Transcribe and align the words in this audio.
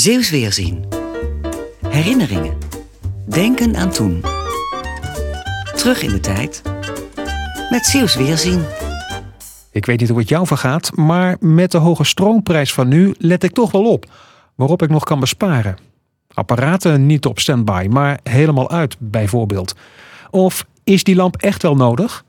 Zeeuws 0.00 0.30
Weerzien. 0.30 0.84
Herinneringen. 1.88 2.56
Denken 3.28 3.76
aan 3.76 3.90
toen. 3.90 4.24
Terug 5.76 6.02
in 6.02 6.10
de 6.10 6.20
tijd. 6.20 6.62
Met 7.70 7.86
Zeeuws 7.86 8.16
Weerzien. 8.16 8.64
Ik 9.70 9.86
weet 9.86 10.00
niet 10.00 10.08
hoe 10.08 10.18
het 10.18 10.28
jou 10.28 10.46
vergaat, 10.46 10.96
maar 10.96 11.36
met 11.40 11.70
de 11.70 11.78
hoge 11.78 12.04
stroomprijs 12.04 12.72
van 12.72 12.88
nu 12.88 13.14
let 13.18 13.42
ik 13.42 13.52
toch 13.52 13.70
wel 13.70 13.84
op 13.84 14.12
waarop 14.54 14.82
ik 14.82 14.90
nog 14.90 15.04
kan 15.04 15.20
besparen. 15.20 15.76
Apparaten 16.32 17.06
niet 17.06 17.26
op 17.26 17.38
standby, 17.38 17.86
maar 17.90 18.20
helemaal 18.22 18.70
uit 18.70 18.96
bijvoorbeeld. 18.98 19.74
Of 20.30 20.64
is 20.84 21.04
die 21.04 21.16
lamp 21.16 21.36
echt 21.36 21.62
wel 21.62 21.76
nodig? 21.76 22.24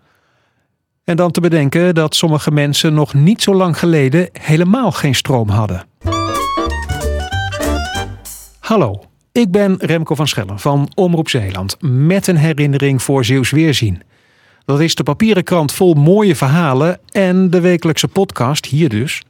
En 1.03 1.15
dan 1.15 1.31
te 1.31 1.41
bedenken 1.41 1.95
dat 1.95 2.15
sommige 2.15 2.51
mensen 2.51 2.93
nog 2.93 3.13
niet 3.13 3.41
zo 3.41 3.55
lang 3.55 3.79
geleden 3.79 4.29
helemaal 4.33 4.91
geen 4.91 5.15
stroom 5.15 5.49
hadden. 5.49 5.85
Hallo, 8.65 9.03
ik 9.31 9.51
ben 9.51 9.75
Remco 9.79 10.15
van 10.15 10.27
Schellen 10.27 10.59
van 10.59 10.89
Omroep 10.95 11.29
Zeeland 11.29 11.77
met 11.81 12.27
een 12.27 12.37
herinnering 12.37 13.01
voor 13.01 13.25
Zeeuws 13.25 13.51
Weerzien. 13.51 14.01
Dat 14.65 14.79
is 14.79 14.95
de 14.95 15.03
papieren 15.03 15.43
krant 15.43 15.73
vol 15.73 15.93
mooie 15.93 16.35
verhalen 16.35 16.99
en 17.09 17.49
de 17.49 17.59
wekelijkse 17.59 18.07
podcast 18.07 18.65
hier 18.65 18.89
dus. 18.89 19.23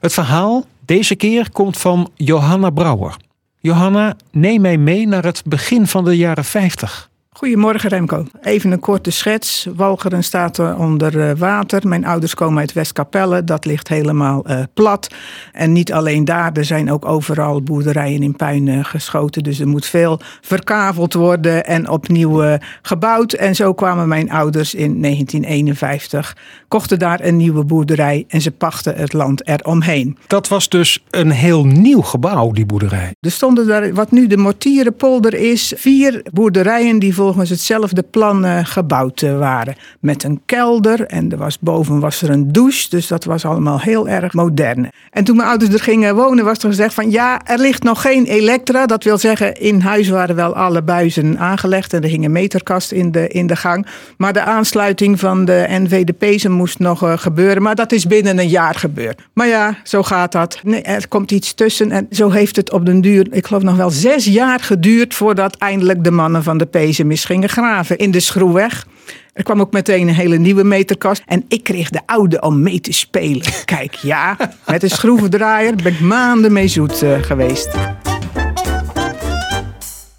Het 0.00 0.12
verhaal 0.12 0.64
deze 0.84 1.14
keer 1.14 1.50
komt 1.50 1.78
van 1.78 2.10
Johanna 2.14 2.70
Brouwer. 2.70 3.16
Johanna, 3.60 4.16
neem 4.30 4.60
mij 4.60 4.78
mee 4.78 5.06
naar 5.06 5.24
het 5.24 5.42
begin 5.46 5.86
van 5.86 6.04
de 6.04 6.16
jaren 6.16 6.44
50. 6.44 7.10
Goedemorgen 7.36 7.88
Remco. 7.88 8.24
Even 8.42 8.72
een 8.72 8.80
korte 8.80 9.10
schets. 9.10 9.66
Walcheren 9.76 10.24
staat 10.24 10.58
onder 10.76 11.20
eh, 11.20 11.36
water. 11.36 11.88
Mijn 11.88 12.06
ouders 12.06 12.34
komen 12.34 12.58
uit 12.58 12.72
Westkapelle. 12.72 13.44
Dat 13.44 13.64
ligt 13.64 13.88
helemaal 13.88 14.50
uh, 14.50 14.62
plat. 14.74 15.14
En 15.52 15.72
niet 15.72 15.92
alleen 15.92 16.24
daar, 16.24 16.52
er 16.52 16.64
zijn 16.64 16.92
ook 16.92 17.04
overal 17.04 17.62
boerderijen 17.62 18.22
in 18.22 18.36
puin 18.36 18.66
uh, 18.66 18.84
geschoten. 18.84 19.42
Dus 19.42 19.60
er 19.60 19.68
moet 19.68 19.86
veel 19.86 20.20
verkaveld 20.40 21.14
worden 21.14 21.64
en 21.64 21.88
opnieuw 21.88 22.58
gebouwd. 22.82 23.32
En 23.32 23.54
zo 23.54 23.74
kwamen 23.74 24.08
mijn 24.08 24.30
ouders 24.30 24.74
in 24.74 25.02
1951, 25.02 26.36
kochten 26.68 26.98
daar 26.98 27.20
een 27.20 27.36
nieuwe 27.36 27.64
boerderij 27.64 28.24
en 28.28 28.40
ze 28.40 28.50
pachten 28.50 28.96
het 28.96 29.12
land 29.12 29.46
eromheen. 29.46 30.18
Dat 30.26 30.48
was 30.48 30.68
dus 30.68 31.04
een 31.10 31.30
heel 31.30 31.64
nieuw 31.64 32.02
gebouw, 32.02 32.50
die 32.50 32.66
boerderij. 32.66 33.14
Er 33.20 33.30
stonden 33.30 33.66
daar, 33.66 33.94
wat 33.94 34.10
nu 34.10 34.26
de 34.26 34.36
Mortierenpolder 34.36 35.34
is, 35.34 35.72
vier 35.76 36.22
boerderijen 36.32 36.98
die 36.98 37.14
volgens 37.24 37.50
hetzelfde 37.50 38.02
plan 38.02 38.44
uh, 38.44 38.58
gebouwd 38.62 39.22
uh, 39.22 39.38
waren. 39.38 39.74
Met 40.00 40.24
een 40.24 40.40
kelder 40.46 41.06
en 41.06 41.32
er 41.32 41.38
was, 41.38 41.58
boven 41.58 42.00
was 42.00 42.22
er 42.22 42.30
een 42.30 42.52
douche. 42.52 42.88
Dus 42.88 43.06
dat 43.06 43.24
was 43.24 43.44
allemaal 43.44 43.80
heel 43.80 44.08
erg 44.08 44.32
modern. 44.32 44.88
En 45.10 45.24
toen 45.24 45.36
mijn 45.36 45.48
ouders 45.48 45.72
er 45.72 45.80
gingen 45.80 46.14
wonen 46.14 46.44
was 46.44 46.58
er 46.58 46.68
gezegd 46.68 46.94
van 46.94 47.10
ja, 47.10 47.40
er 47.44 47.58
ligt 47.58 47.82
nog 47.82 48.00
geen 48.00 48.24
elektra. 48.24 48.86
Dat 48.86 49.04
wil 49.04 49.18
zeggen, 49.18 49.54
in 49.54 49.80
huis 49.80 50.08
waren 50.08 50.36
wel 50.36 50.54
alle 50.54 50.82
buizen 50.82 51.38
aangelegd. 51.38 51.92
En 51.92 52.02
er 52.02 52.08
ging 52.08 52.24
een 52.24 52.32
meterkast 52.32 52.92
in 52.92 53.12
de, 53.12 53.28
in 53.28 53.46
de 53.46 53.56
gang. 53.56 53.86
Maar 54.16 54.32
de 54.32 54.42
aansluiting 54.42 55.20
van 55.20 55.44
de 55.44 55.66
NVDP's 55.68 56.46
moest 56.46 56.78
nog 56.78 57.04
uh, 57.04 57.12
gebeuren. 57.16 57.62
Maar 57.62 57.74
dat 57.74 57.92
is 57.92 58.06
binnen 58.06 58.38
een 58.38 58.48
jaar 58.48 58.74
gebeurd. 58.74 59.22
Maar 59.32 59.46
ja, 59.46 59.78
zo 59.82 60.02
gaat 60.02 60.32
dat. 60.32 60.60
Er 60.82 61.08
komt 61.08 61.30
iets 61.30 61.54
tussen. 61.54 61.90
En 61.90 62.06
zo 62.10 62.30
heeft 62.30 62.56
het 62.56 62.72
op 62.72 62.86
den 62.86 63.00
duur, 63.00 63.26
ik 63.30 63.46
geloof 63.46 63.62
nog 63.62 63.76
wel 63.76 63.90
zes 63.90 64.24
jaar 64.24 64.60
geduurd... 64.60 65.14
voordat 65.14 65.56
eindelijk 65.56 66.04
de 66.04 66.10
mannen 66.10 66.42
van 66.42 66.58
de 66.58 66.66
Pezen 66.66 67.06
gingen 67.16 67.48
graven 67.48 67.98
in 67.98 68.10
de 68.10 68.20
schroeweg. 68.20 68.86
Er 69.32 69.42
kwam 69.42 69.60
ook 69.60 69.72
meteen 69.72 70.08
een 70.08 70.14
hele 70.14 70.38
nieuwe 70.38 70.64
meterkast. 70.64 71.22
En 71.26 71.44
ik 71.48 71.64
kreeg 71.64 71.90
de 71.90 72.00
oude 72.06 72.40
om 72.40 72.62
mee 72.62 72.80
te 72.80 72.92
spelen. 72.92 73.42
Kijk, 73.64 73.94
ja, 73.94 74.36
met 74.66 74.82
een 74.82 74.90
schroevendraaier 74.90 75.74
ben 75.76 75.92
ik 75.92 76.00
maanden 76.00 76.52
mee 76.52 76.68
zoet 76.68 77.02
uh, 77.02 77.22
geweest. 77.22 77.68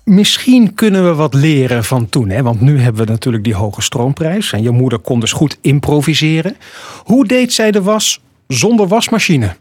Misschien 0.03 0.73
kunnen 0.73 1.05
we 1.05 1.13
wat 1.13 1.33
leren 1.33 1.83
van 1.83 2.09
toen. 2.09 2.29
Hè? 2.29 2.43
Want 2.43 2.61
nu 2.61 2.79
hebben 2.79 3.05
we 3.05 3.11
natuurlijk 3.11 3.43
die 3.43 3.55
hoge 3.55 3.81
stroomprijs. 3.81 4.51
En 4.51 4.63
je 4.63 4.71
moeder 4.71 4.99
kon 4.99 5.19
dus 5.19 5.31
goed 5.31 5.57
improviseren. 5.61 6.55
Hoe 7.03 7.27
deed 7.27 7.53
zij 7.53 7.71
de 7.71 7.81
was 7.81 8.21
zonder 8.47 8.87
wasmachine? 8.87 9.55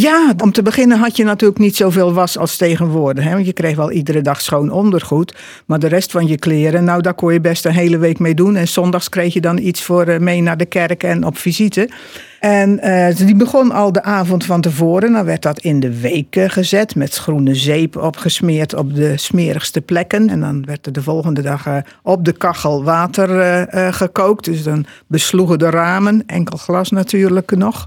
Ja, 0.00 0.34
om 0.42 0.52
te 0.52 0.62
beginnen 0.62 0.98
had 0.98 1.16
je 1.16 1.24
natuurlijk 1.24 1.58
niet 1.58 1.76
zoveel 1.76 2.12
was 2.12 2.38
als 2.38 2.56
tegenwoordig. 2.56 3.24
Hè? 3.24 3.32
Want 3.32 3.46
je 3.46 3.52
kreeg 3.52 3.76
wel 3.76 3.90
iedere 3.90 4.20
dag 4.20 4.40
schoon 4.40 4.70
ondergoed. 4.70 5.34
Maar 5.66 5.78
de 5.78 5.86
rest 5.86 6.10
van 6.10 6.26
je 6.26 6.38
kleren, 6.38 6.84
nou 6.84 7.02
daar 7.02 7.14
kon 7.14 7.32
je 7.32 7.40
best 7.40 7.64
een 7.64 7.72
hele 7.72 7.98
week 7.98 8.18
mee 8.18 8.34
doen. 8.34 8.56
En 8.56 8.68
zondags 8.68 9.08
kreeg 9.08 9.34
je 9.34 9.40
dan 9.40 9.58
iets 9.58 9.82
voor 9.82 10.22
mee 10.22 10.42
naar 10.42 10.56
de 10.56 10.66
kerk 10.66 11.02
en 11.02 11.24
op 11.24 11.38
visite. 11.38 11.88
En 12.40 12.80
uh, 12.84 13.16
die 13.16 13.34
begon 13.34 13.72
al 13.72 13.92
de 13.92 14.02
avond 14.02 14.44
van 14.44 14.60
tevoren. 14.60 15.12
Dan 15.12 15.24
werd 15.24 15.42
dat 15.42 15.58
in 15.58 15.80
de 15.80 16.00
week 16.00 16.36
gezet 16.46 16.94
met 16.94 17.14
groene 17.14 17.54
zeep 17.54 17.96
opgesmeerd 17.96 18.74
op 18.74 18.94
de 18.94 19.16
smerigste 19.16 19.80
plekken. 19.80 20.28
En 20.28 20.40
dan 20.40 20.64
werd 20.64 20.86
er 20.86 20.92
de 20.92 21.02
volgende 21.02 21.42
dag 21.42 21.66
uh, 21.66 21.76
op 22.02 22.24
de 22.24 22.32
kachel 22.32 22.84
water 22.84 23.30
uh, 23.74 23.92
gekookt. 23.92 24.44
Dus 24.44 24.62
dan 24.62 24.86
besloegen 25.06 25.58
de 25.58 25.70
ramen, 25.70 26.22
enkel 26.26 26.58
glas 26.58 26.90
natuurlijk 26.90 27.56
nog. 27.56 27.86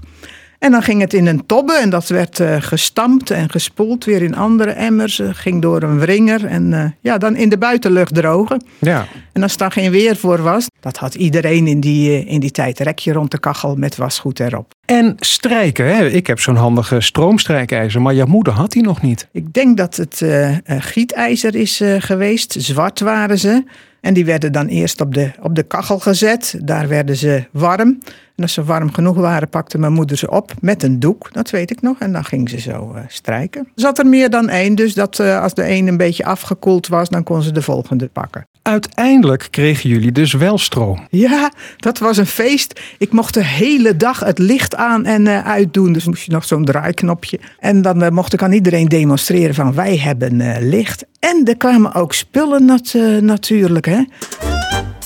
En 0.58 0.70
dan 0.70 0.82
ging 0.82 1.00
het 1.00 1.14
in 1.14 1.26
een 1.26 1.46
tobbe 1.46 1.72
en 1.72 1.90
dat 1.90 2.08
werd 2.08 2.42
gestampt 2.58 3.30
en 3.30 3.50
gespoeld 3.50 4.04
weer 4.04 4.22
in 4.22 4.36
andere 4.36 4.70
emmers. 4.70 5.20
Ging 5.24 5.62
door 5.62 5.82
een 5.82 5.98
wringer 5.98 6.44
en 6.44 6.96
ja, 7.00 7.18
dan 7.18 7.36
in 7.36 7.48
de 7.48 7.58
buitenlucht 7.58 8.14
drogen. 8.14 8.64
Ja. 8.78 9.06
En 9.32 9.42
als 9.42 9.56
daar 9.56 9.72
geen 9.72 9.90
weer 9.90 10.16
voor 10.16 10.42
was, 10.42 10.66
dat 10.82 10.96
had 10.96 11.14
iedereen 11.14 11.66
in 11.66 11.80
die, 11.80 12.24
in 12.24 12.40
die 12.40 12.50
tijd. 12.50 12.78
Rekje 12.78 13.12
rond 13.12 13.30
de 13.30 13.38
kachel 13.38 13.76
met 13.76 13.96
wasgoed 13.96 14.40
erop. 14.40 14.74
En 14.84 15.14
strijken, 15.18 15.96
hè? 15.96 16.06
ik 16.06 16.26
heb 16.26 16.40
zo'n 16.40 16.56
handige 16.56 17.00
stroomstrijkijzer, 17.00 18.02
maar 18.02 18.14
jouw 18.14 18.26
moeder 18.26 18.52
had 18.52 18.70
die 18.70 18.82
nog 18.82 19.02
niet. 19.02 19.28
Ik 19.32 19.52
denk 19.52 19.76
dat 19.76 19.96
het 19.96 20.24
gietijzer 20.66 21.54
is 21.54 21.80
geweest. 21.98 22.54
Zwart 22.58 23.00
waren 23.00 23.38
ze. 23.38 23.64
En 24.02 24.14
die 24.14 24.24
werden 24.24 24.52
dan 24.52 24.66
eerst 24.66 25.00
op 25.00 25.14
de, 25.14 25.30
op 25.40 25.54
de 25.54 25.62
kachel 25.62 25.98
gezet. 25.98 26.58
Daar 26.62 26.88
werden 26.88 27.16
ze 27.16 27.44
warm. 27.50 27.98
En 28.36 28.42
als 28.42 28.52
ze 28.52 28.64
warm 28.64 28.92
genoeg 28.92 29.16
waren, 29.16 29.48
pakte 29.48 29.78
mijn 29.78 29.92
moeder 29.92 30.18
ze 30.18 30.30
op 30.30 30.52
met 30.60 30.82
een 30.82 31.00
doek. 31.00 31.32
Dat 31.32 31.50
weet 31.50 31.70
ik 31.70 31.82
nog. 31.82 31.98
En 31.98 32.12
dan 32.12 32.24
ging 32.24 32.50
ze 32.50 32.60
zo 32.60 32.92
uh, 32.94 33.00
strijken. 33.08 33.60
Er 33.60 33.70
zat 33.74 33.98
er 33.98 34.06
meer 34.06 34.30
dan 34.30 34.48
één. 34.48 34.74
Dus 34.74 34.94
dat 34.94 35.18
uh, 35.18 35.42
als 35.42 35.54
de 35.54 35.68
een 35.68 35.86
een 35.86 35.96
beetje 35.96 36.24
afgekoeld 36.24 36.86
was, 36.86 37.08
dan 37.08 37.22
kon 37.22 37.42
ze 37.42 37.52
de 37.52 37.62
volgende 37.62 38.08
pakken. 38.08 38.46
Uiteindelijk 38.62 39.48
kregen 39.50 39.88
jullie 39.90 40.12
dus 40.12 40.32
wel 40.32 40.58
stroom. 40.58 41.06
Ja, 41.10 41.52
dat 41.76 41.98
was 41.98 42.16
een 42.16 42.26
feest. 42.26 42.80
Ik 42.98 43.12
mocht 43.12 43.34
de 43.34 43.44
hele 43.44 43.96
dag 43.96 44.20
het 44.20 44.38
licht 44.38 44.74
aan 44.74 45.04
en 45.04 45.26
uh, 45.26 45.46
uitdoen. 45.46 45.92
Dus 45.92 46.06
moest 46.06 46.24
je 46.24 46.32
nog 46.32 46.44
zo'n 46.44 46.64
draaiknopje. 46.64 47.40
En 47.58 47.82
dan 47.82 48.14
mocht 48.14 48.32
ik 48.32 48.42
aan 48.42 48.52
iedereen 48.52 48.88
demonstreren 48.88 49.54
van 49.54 49.74
wij 49.74 49.96
hebben 49.96 50.58
licht. 50.68 51.04
En 51.18 51.42
er 51.44 51.56
kwamen 51.56 51.94
ook 51.94 52.12
spullen 52.12 52.64
nat, 52.64 52.94
natuurlijk. 53.20 53.86
Hè? 53.86 54.02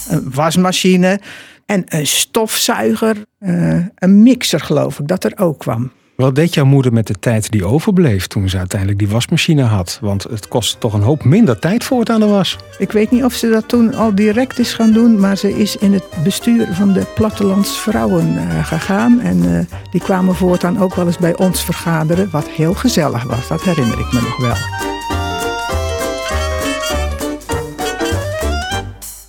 Een 0.09 0.31
wasmachine 0.33 1.21
en 1.67 1.85
een 1.87 2.07
stofzuiger. 2.07 3.17
Een 3.95 4.23
mixer 4.23 4.61
geloof 4.61 4.99
ik 4.99 5.09
dat 5.09 5.25
er 5.25 5.33
ook 5.37 5.59
kwam. 5.59 5.91
Wat 6.17 6.35
deed 6.35 6.55
jouw 6.55 6.65
moeder 6.65 6.93
met 6.93 7.07
de 7.07 7.15
tijd 7.19 7.51
die 7.51 7.65
overbleef 7.65 8.27
toen 8.27 8.49
ze 8.49 8.59
uiteindelijk 8.59 8.99
die 8.99 9.09
wasmachine 9.09 9.63
had? 9.63 9.99
Want 10.01 10.23
het 10.23 10.49
kostte 10.49 10.79
toch 10.79 10.93
een 10.93 11.03
hoop 11.03 11.25
minder 11.25 11.59
tijd 11.59 11.85
voor 11.85 11.99
het 11.99 12.11
aan 12.11 12.21
de 12.21 12.27
was. 12.27 12.57
Ik 12.79 12.93
weet 12.93 13.11
niet 13.11 13.25
of 13.25 13.33
ze 13.33 13.49
dat 13.49 13.69
toen 13.69 13.95
al 13.95 14.15
direct 14.15 14.59
is 14.59 14.75
gaan 14.75 14.93
doen, 14.93 15.21
maar 15.21 15.37
ze 15.37 15.59
is 15.59 15.77
in 15.77 15.93
het 15.93 16.05
bestuur 16.25 16.69
van 16.73 16.93
de 16.93 17.07
plattelandsvrouwen 17.15 18.33
uh, 18.33 18.67
gegaan. 18.67 19.21
En 19.21 19.45
uh, 19.45 19.59
die 19.91 20.01
kwamen 20.01 20.35
voortaan 20.35 20.79
ook 20.79 20.95
wel 20.95 21.07
eens 21.07 21.19
bij 21.19 21.37
ons 21.37 21.65
vergaderen, 21.65 22.31
wat 22.31 22.49
heel 22.49 22.75
gezellig 22.75 23.23
was. 23.23 23.49
Dat 23.49 23.63
herinner 23.63 23.99
ik 23.99 24.13
me 24.13 24.21
nog 24.21 24.37
wel. 24.37 24.57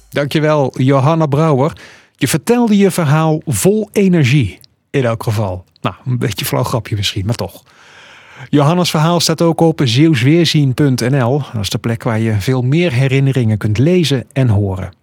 Dankjewel, 0.09 0.73
Johanna 0.77 1.25
Brouwer. 1.25 1.73
Je 2.15 2.27
vertelde 2.27 2.77
je 2.77 2.91
verhaal 2.91 3.41
vol 3.45 3.89
energie, 3.91 4.59
in 4.89 5.05
elk 5.05 5.23
geval. 5.23 5.65
Nou, 5.87 5.99
een 6.05 6.17
beetje 6.17 6.45
flauw 6.45 6.63
grapje 6.63 6.95
misschien, 6.95 7.25
maar 7.25 7.35
toch. 7.35 7.63
Johannes 8.49 8.89
verhaal 8.89 9.19
staat 9.19 9.41
ook 9.41 9.61
op 9.61 9.81
zeeuwsweerzien.nl. 9.83 11.41
Dat 11.53 11.61
is 11.61 11.69
de 11.69 11.77
plek 11.77 12.03
waar 12.03 12.19
je 12.19 12.41
veel 12.41 12.61
meer 12.61 12.91
herinneringen 12.91 13.57
kunt 13.57 13.77
lezen 13.77 14.25
en 14.33 14.47
horen. 14.47 14.93